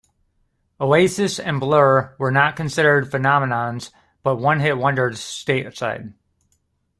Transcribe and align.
Oasis 0.79 1.39
and 1.39 1.59
Blur 1.59 2.15
were 2.17 2.31
not 2.31 2.55
considered 2.55 3.11
phenomenons 3.11 3.91
but 4.23 4.37
one-hit 4.37 4.79
wonders 4.79 5.19
stateside. 5.19 6.15